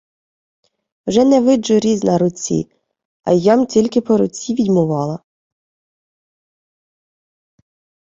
[1.07, 2.71] —Уже не виджу різ на руці.
[3.23, 5.19] А я-м тільки по руці відьмувала.